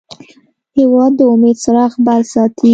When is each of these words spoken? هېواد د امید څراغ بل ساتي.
هېواد 0.77 1.11
د 1.19 1.21
امید 1.33 1.57
څراغ 1.63 1.93
بل 2.05 2.21
ساتي. 2.33 2.69